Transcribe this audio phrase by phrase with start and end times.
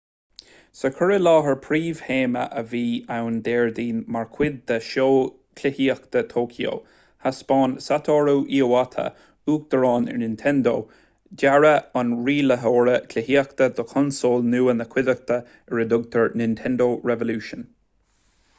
[0.77, 2.79] sa chur i láthair príomhthéama a bhí
[3.15, 5.09] ann déardaoin mar chuid den seó
[5.59, 6.71] cluichíochta thóiceo
[7.25, 9.05] thaispeáin satoru iwata
[9.55, 10.73] uachtarán ar nintendo
[11.43, 15.37] dearadh an rialaitheora cluichíochta do chonsól nua na cuideachta
[15.73, 17.63] ar a dtugtar nintendo revolution